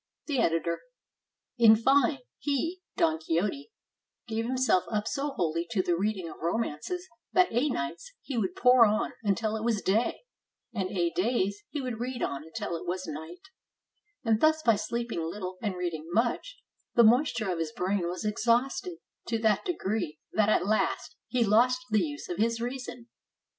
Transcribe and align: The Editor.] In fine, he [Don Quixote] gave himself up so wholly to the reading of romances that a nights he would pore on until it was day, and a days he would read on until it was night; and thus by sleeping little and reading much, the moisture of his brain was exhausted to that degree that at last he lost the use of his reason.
The 0.25 0.39
Editor.] 0.39 0.79
In 1.59 1.75
fine, 1.75 2.21
he 2.39 2.81
[Don 2.97 3.19
Quixote] 3.19 3.69
gave 4.27 4.45
himself 4.47 4.85
up 4.91 5.07
so 5.07 5.29
wholly 5.29 5.67
to 5.69 5.83
the 5.83 5.95
reading 5.95 6.27
of 6.27 6.37
romances 6.41 7.07
that 7.33 7.51
a 7.53 7.69
nights 7.69 8.11
he 8.23 8.35
would 8.35 8.55
pore 8.55 8.87
on 8.87 9.13
until 9.21 9.55
it 9.55 9.63
was 9.63 9.83
day, 9.83 10.21
and 10.73 10.89
a 10.89 11.11
days 11.11 11.61
he 11.69 11.81
would 11.81 11.99
read 11.99 12.23
on 12.23 12.41
until 12.43 12.75
it 12.77 12.87
was 12.87 13.05
night; 13.05 13.43
and 14.25 14.41
thus 14.41 14.63
by 14.63 14.75
sleeping 14.75 15.21
little 15.21 15.59
and 15.61 15.75
reading 15.77 16.07
much, 16.11 16.57
the 16.95 17.03
moisture 17.03 17.51
of 17.51 17.59
his 17.59 17.71
brain 17.71 18.07
was 18.07 18.25
exhausted 18.25 18.97
to 19.27 19.37
that 19.37 19.63
degree 19.65 20.17
that 20.33 20.49
at 20.49 20.65
last 20.65 21.15
he 21.27 21.43
lost 21.43 21.79
the 21.91 21.99
use 22.01 22.27
of 22.27 22.39
his 22.39 22.59
reason. 22.59 23.07